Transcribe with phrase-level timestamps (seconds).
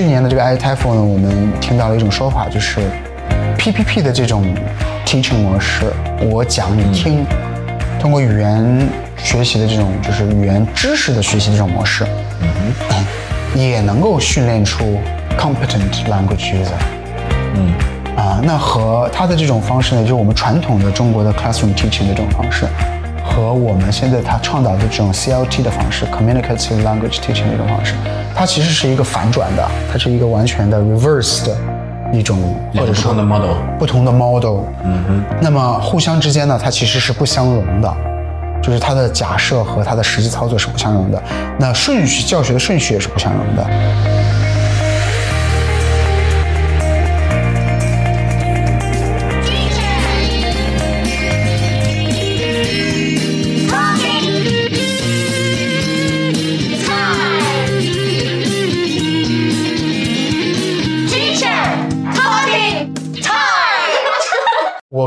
[0.00, 2.80] 年的这个 ITFL 呢，我们听到了一种说法，就是
[3.58, 4.42] PPP 的这种
[5.04, 5.92] teaching 模式，
[6.30, 7.26] 我讲你听，
[8.00, 12.06] 通过语言学习的这种就是语言知识的学习这种模式，
[13.54, 14.98] 也能够训练出
[15.38, 16.78] competent language user。
[17.54, 17.74] 嗯。
[18.16, 22.66] 啊，那和他的这种方式呢，就是我们传统的中国的 classroom teaching 的这种方式，
[23.24, 27.94] 和我们现在他倡导的这种 CLT 的方式 communicative language teaching 的一种方式，
[28.42, 31.56] 它其实是一个反转的，它是一个完全的 reverse 的
[32.12, 34.62] 一种，或者说不同的 model，不同的 model。
[34.82, 37.96] 嗯哼，那么互相之间呢，它其实是不相容的，
[38.60, 41.22] 就是它的假设和它的实际操作是不相容的。
[41.56, 43.64] 那顺序教学的顺序也是不相容的。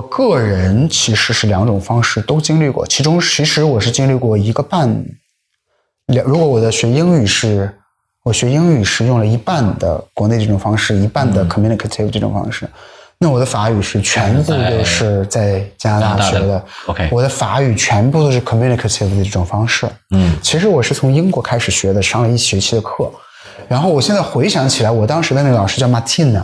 [0.09, 5.05] 个人其实是两种方式都经历过，其中其实我是经历过一个半，
[6.07, 7.71] 两如果我的学英语是，
[8.23, 12.67] 我学英语是用了一半的国内这种方式，一半的 communicative 这种方式，
[13.17, 17.09] 那我的法语是全部都是在加拿大学的，OK。
[17.11, 20.35] 我的法语全部都是 communicative 的这种方式，嗯。
[20.41, 23.11] 其实我是从英国开始学的，上了一学期的课。
[23.67, 26.41] 然后我现在回想起来，我当时的那个老师叫 Martin，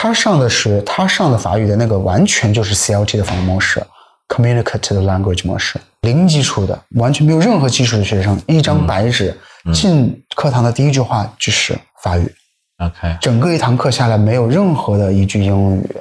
[0.00, 3.84] 他上的是他上的法语的那个完全就是 CLT 的方模式
[4.28, 9.36] ，communicative language 模式，零基础的，完全没有任何基础的学生，一张白纸，
[9.74, 12.32] 进课堂的第一句话就是法语
[12.78, 13.18] ，，OK。
[13.20, 15.96] 整个一堂课下来没有任何的一句英语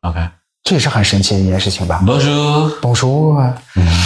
[0.00, 0.28] ，OK，
[0.64, 2.02] 这也是很神奇的一件事情吧。
[2.04, 3.56] Bonjour，懂书啊！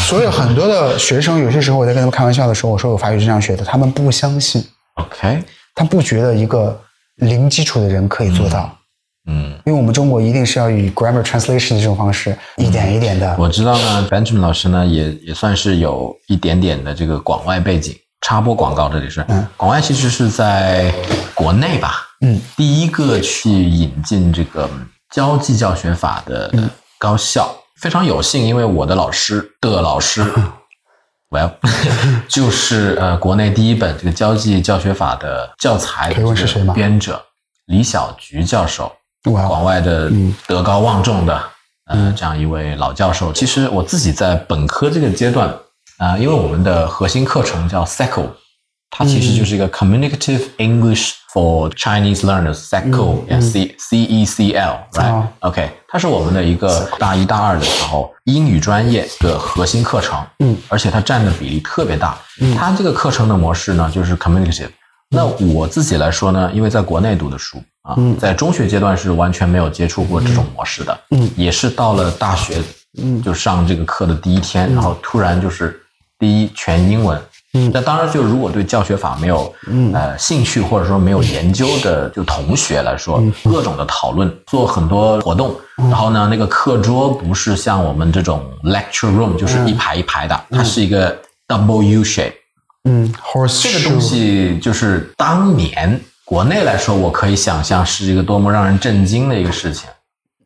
[0.06, 4.62] 所以很多的学生，有些时候我在跟他们开玩笑的时候，我说我法语是这样学的，他们不相信
[4.96, 5.42] ，OK，
[5.74, 6.78] 他不觉得一个
[7.16, 8.76] 零基础的人可以做到，
[9.30, 13.36] 嗯，因为我们中国一定是要以 grammar translation 的这种方式，一点一点的。
[13.38, 17.94] 我知道呢，Benjamin 老师呢也也算是有一点点的这个广外背景。
[18.26, 20.90] 插播广告，这里是，嗯广外其实是在
[21.34, 24.66] 国内吧，嗯，第一个去引进这个
[25.14, 30.24] 交际教学法的嗯高校，非常有幸，因为我的老师的老师
[31.34, 31.50] ，well，
[32.28, 37.20] 就是呃国内第一本这个交际教学法的教材的编者
[37.66, 38.92] 李小菊教授，
[39.32, 40.32] 哇广外的嗯。
[40.46, 41.42] 德高望重的，
[41.86, 43.32] 呃，这样一位老教授。
[43.32, 45.52] 其实我自己在本科这个阶段，
[45.98, 48.26] 啊、因为我们的核心课程叫 SECO，
[48.96, 55.26] 它其实就是一个 Communicative English for Chinese Learners，SECO，、C C E C L，right？、哦。
[55.40, 62.16] OK，它是我们的一个大一大二的时候英语专业的核心课程，嗯，而且它占的比例特别大。
[62.56, 64.70] 它这个课程的模式呢，就是 communicative。
[65.08, 71.28] 那我自己来说呢，因为在国内读的书啊，在中学阶段是完全没有接触过这种模式的，嗯。
[71.36, 72.62] 也是到了大学，
[73.02, 73.20] 嗯。
[73.20, 75.82] 就上这个课的第一天，然后突然就是
[76.16, 77.20] 第一全英文。
[77.54, 77.70] 嗯。
[77.72, 79.52] 那当然，就如果对教学法没有
[79.92, 83.32] 呃兴趣或者说没有研究的就同学来说，嗯。
[83.50, 91.16] 各种的讨论，做很多活动，然后呢，那个课桌不是像我们这种 lecture room，就是一排一排的，它是一个
[91.48, 92.34] double U shape。
[92.86, 99.88] 嗯，horse 这个东西就是当年国内来说，我可以想象是一个多么让人震惊的一个事情，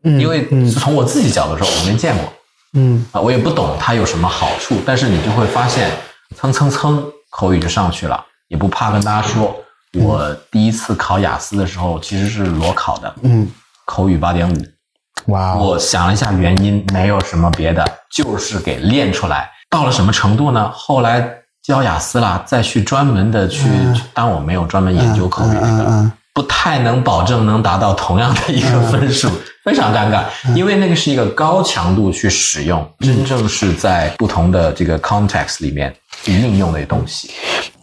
[0.04, 2.32] 嗯因为从我自己角度说，我没见过。
[2.74, 3.04] 嗯。
[3.10, 5.90] 啊，我也不懂它有什么好处，但是你就会发现，
[6.38, 9.56] 蹭蹭蹭口语就上去了，也不怕跟大家说，
[9.94, 13.50] 我第一次考雅思的时候其实是裸考的，嗯，
[13.84, 17.84] 口语八点五，哇哦，我想了一下原因，没有什么别的，
[18.14, 19.50] 就是给练出来。
[19.68, 20.70] 到了什么程度呢？
[20.72, 21.28] 后来
[21.60, 23.68] 教雅思啦，再去专门的去，
[24.14, 25.58] 当我没有专门研究口语
[26.32, 29.28] 不太能保证能达到同样的一个分数，
[29.64, 30.22] 非常尴尬，
[30.54, 37.30] 因为那个是一个高强度去使用，真正是在不同的这个 context 里面去运用的东西。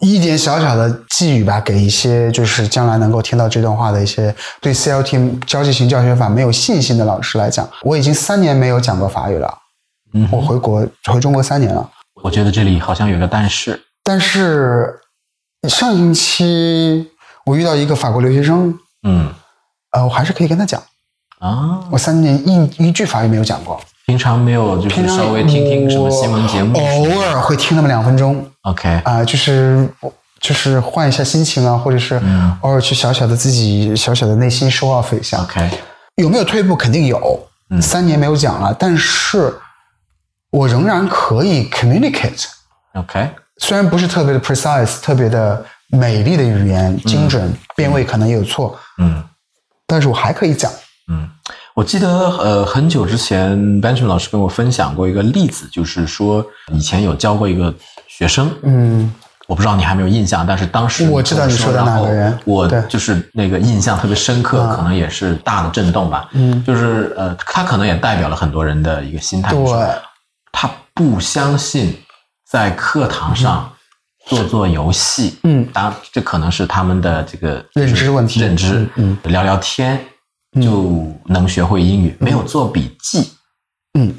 [0.00, 9.58] 一点小小的寄语吧，给一些就是将来能够听到这段话的一些对 CLT 交际型教学法没有信心的老师来讲，我已经三年没有讲过法语了，
[10.12, 11.90] 嗯我回国回中国三年了，
[12.22, 14.94] 我觉得这里好像有个但是，但是
[15.68, 17.10] 上星期
[17.46, 19.32] 我遇到一个法国留学生，嗯。
[19.92, 20.82] 呃，我还是可以跟他讲，
[21.38, 26.78] 啊，我三年一一句法语没有讲过，平常没有就是稍微听听什么新闻节目？
[26.78, 29.88] 偶尔会听那么两分钟，，OK，啊、就是
[30.40, 32.56] 就是换一下心情啊，或者是嗯。
[32.60, 35.38] 偶尔去小小的自己小小的内心 show off 一下。
[35.42, 35.68] OK，
[36.16, 36.76] 有没有退步？
[36.76, 37.48] 肯定有。
[37.70, 37.82] 嗯。
[37.82, 39.52] 三年没有讲了，但是
[40.50, 49.24] 我仍然可以 communicate，OK，虽然不是特别的 precise，特别的美丽的语言，精准，变位可能也有错，嗯。
[49.88, 50.70] 但是我还可以讲。
[51.08, 51.28] 嗯，
[51.76, 56.42] 我记得呃很久之前，Benjamin 老师跟我分享过一个例子，就是说
[56.72, 57.72] 以前有教过一个
[58.08, 59.12] 学生，嗯，
[59.46, 66.30] 我不知道你还没有印象，但是当时我知道你说的哪个人然后我就是那个印象特别深刻，可能也是大的震动吧。
[66.32, 66.64] 嗯。
[66.64, 69.86] 就是呃，他可能也代表了很多人的一个心态，就是对，
[70.52, 71.94] 他不相信
[72.50, 73.70] 在课堂上
[74.24, 75.68] 做做游戏，嗯。
[75.74, 78.40] 当然这可能是他们的这个认知问题。
[78.40, 79.14] 认知，嗯。
[79.24, 80.00] 聊聊天
[80.60, 83.30] 就能学会英语，没有做笔记，
[83.98, 84.14] 嗯。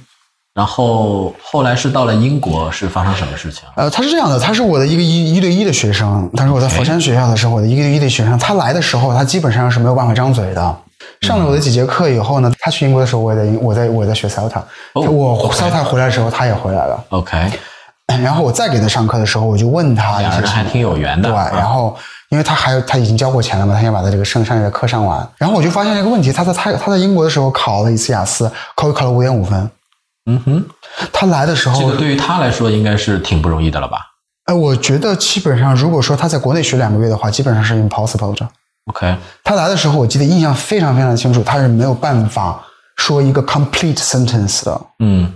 [0.54, 3.62] 然后后来是到了英国，是发生什么事情？
[3.76, 8.36] 呃，他是这样的，他是我的一个一一对一的学生，他是我在佛山学校的时候，我的一个一对一的学生。
[8.40, 10.78] 他来的时候，他基本上是没有办法张嘴的。
[11.22, 14.28] 上了我的几节课以后呢，他去英国的时候，我也在我在我在学
[14.94, 17.06] 哦我 Celta 回来的时候，他也回来了。
[17.10, 17.52] OK，
[18.22, 20.42] 然后我再给他上课的时候，我就问他一两。
[20.42, 21.30] 人还挺有缘的。
[21.30, 21.96] 对，啊然后
[22.30, 25.28] 因为他还有他已经交过钱了嘛，他想把他这个剩剩下的课上完。
[25.38, 29.70] 然后我就发现一个问题，他在他他在英国的时候考了一次雅思，考考了五点五分。
[30.30, 30.66] 嗯哼，
[31.14, 34.00] 他来的时候，这个对于他来说应该是挺不容易的了吧
[34.46, 38.48] 哎，我觉得基本上，如果说他在国内学两个月的话，基本上是 impossible 的。
[38.88, 42.62] ？OK，他来的时候，我记得印象非常非常清楚，他是没有办法
[42.98, 44.82] 说一个 complete sentence 的。
[45.00, 45.34] 嗯，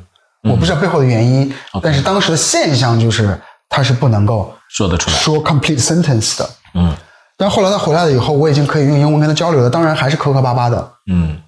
[0.50, 3.40] 我不知道背后的原因，但是当时的现象就是
[3.70, 5.18] 他是不能够说得出来。
[5.18, 6.50] 说 complete sentence 的。
[6.76, 6.96] 嗯
[7.38, 10.92] 但后来他回来了以后，我已经可以用英文跟他交流了，当然还是磕磕巴巴的。
[11.12, 11.42] 嗯，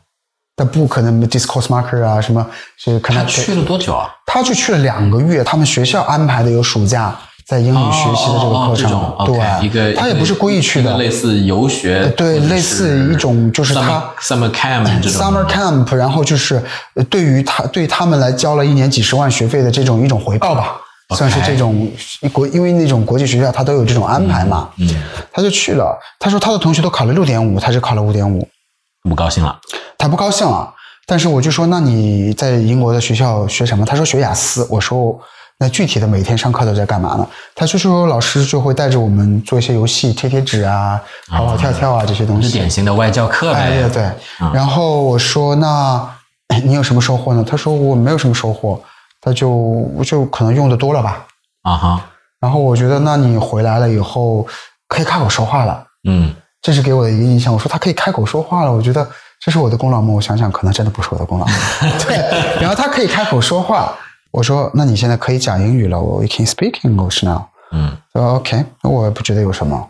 [0.56, 2.44] 但不可能 discourse marker 啊，什么
[2.80, 4.10] 是可能他去了多久啊？
[4.26, 7.16] 他就去了两个月，他们学校安排的有暑假
[7.54, 16.62] 在英语学习的这个课程，哦哦哦这种 OK，一个对，他也不是故意去的，类似游学，对类似一种就是他 summer camp 这种 summer camp，然后就是
[16.96, 20.78] 呃对于他对他们来交了一年几十万学费的这种一种回报吧。
[21.16, 21.88] 算是这种
[22.32, 24.90] 国，因为那种国际学校他都有这种安排嘛，嗯，
[25.32, 25.96] 他就去了。
[26.18, 28.48] 他说他的同学都考了六点五，他只考了五点五，
[29.08, 29.60] 不高兴了。
[29.98, 30.74] 他不高兴了。
[31.06, 33.86] 但是我就说，那你在英国的学校学什么？
[33.86, 34.66] 他说学雅思。
[34.72, 35.20] 我说
[35.64, 37.26] 那具体的每天上课都在干嘛呢？
[37.56, 42.50] 他就说老师就会带着我们做一些游戏，贴贴纸啊，跑跑跳跳啊这些东西。
[42.50, 43.82] 是典型的外教课哎，呗。
[43.84, 44.12] 对对。
[44.54, 46.06] 然后我说那
[46.50, 47.46] 哎 你有什么收获呢？
[47.50, 48.78] 他说我没有什么收获，
[49.22, 51.26] 他就就可能用的多了吧。
[51.62, 52.06] 啊哈，
[52.42, 54.46] 然后我觉得那你回来了以后
[54.90, 55.82] 可以开口说话了。
[56.10, 57.54] 嗯，这是给我的一个印象。
[57.54, 59.08] 我说他可以开口说话了，我觉得
[59.40, 60.14] 这是我的功劳吗？
[60.14, 61.46] 我想想，可能真的不是我的功劳。
[62.06, 62.18] 对，
[62.60, 63.94] 然后他可以开口说话，
[64.34, 67.44] 我说那你现在可以讲英语了，我 we can speak English now。
[67.72, 69.90] 嗯，他说 OK，那我也不觉得有什么。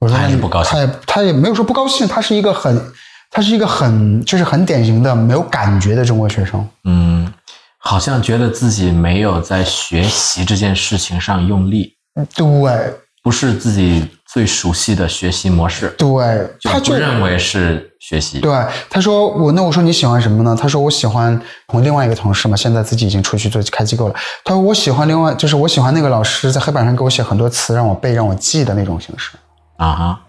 [0.00, 2.92] 我说他还那你是不高兴他也他也没有说不高兴，他是一个很
[3.30, 6.68] 他是一个很就是很典型的没有感觉的中国学生。
[6.84, 7.32] 嗯，
[7.78, 11.94] 好像觉得自己没有在学习这件事情上用力，
[12.34, 18.38] 对不是自己最熟悉的学习模式，对，他就认为是学习。
[18.40, 18.52] 对，
[18.90, 20.54] 他说我那我说你喜欢什么呢？
[20.54, 21.40] 他说我喜欢
[21.72, 24.14] 我另外一个同事嘛，现在自己已经出去做开机构了。
[24.44, 29.30] 他说我喜欢另外就是我喜欢那个老师在黑板上给我写很多词让我背让我记的那种形式，
[29.78, 30.20] 啊哈，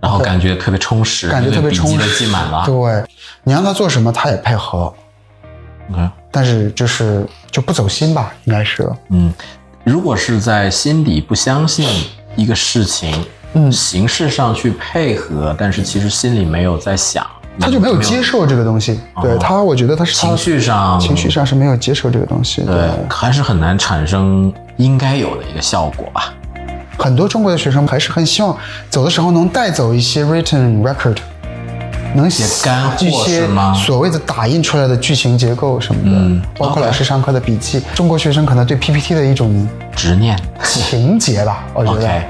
[0.00, 2.18] 然后感觉特别充实，感觉特别充实。
[2.18, 2.64] 记满了。
[2.66, 3.04] 对，
[3.44, 4.92] 你让他做什么他也配合
[5.92, 8.90] ，OK，但是就是就不走心吧，应该是。
[9.10, 9.32] 嗯，
[9.84, 11.88] 如果是在心底不相信
[12.34, 13.24] 一个事情，
[13.56, 17.26] 嗯形式上去配合，但是其实心里没有在想，
[17.58, 22.62] 他就没有接受这个东西，对他，我觉得他是他情绪上，情绪上是没有接受这个东西。
[22.62, 26.34] 对，还是很难产生应该有的一个效果吧。
[26.98, 28.56] 很多中国的学生还是很希望
[28.90, 31.16] 走的时候能带走一些 written record，
[32.14, 37.82] 能写干货一些是吗所谓的打印出来的剧情结构什么的，嗯包括老师上课的笔记。
[37.94, 42.22] 中国学生可能对 PPT 的一种执念情节吧，我觉得。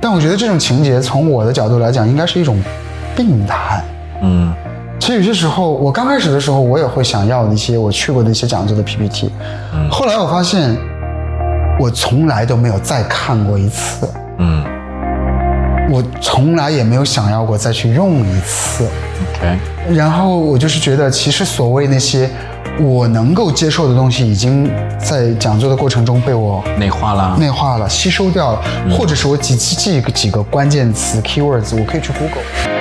[0.00, 2.60] 但我觉得这种情节从我的角度来讲，应该是一种
[3.16, 3.82] 病态。
[4.22, 4.52] 嗯。
[5.00, 9.30] 其实有些时候，我刚开始的时候，我也会想要一些我去过的一些讲座的 PPT，、
[9.72, 9.88] 嗯。
[9.90, 10.76] 后来我发现，
[11.80, 14.08] 我从来都没有再看过一次。
[14.38, 14.64] 嗯。
[15.90, 18.86] 我从来也没有想要过再去用一次
[19.38, 19.58] ，，OK，
[19.94, 22.28] 然后我就是觉得，其实所谓那些
[22.80, 27.36] 我能够接受的东西，已经在讲座的过程中被我内化了。
[27.38, 32.77] 内化了、吸收掉了，或者是我几记几个几个关键词 keywords，我可以去 Google。